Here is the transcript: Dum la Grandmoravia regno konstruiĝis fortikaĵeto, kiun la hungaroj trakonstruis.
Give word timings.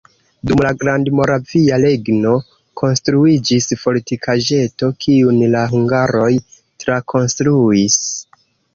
Dum 0.51 0.61
la 0.65 0.69
Grandmoravia 0.83 1.77
regno 1.83 2.31
konstruiĝis 2.83 3.69
fortikaĵeto, 3.83 4.93
kiun 5.07 5.41
la 5.55 5.65
hungaroj 5.77 6.35
trakonstruis. 6.59 8.05